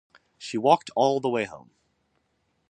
[0.39, 1.69] She walked all the way home.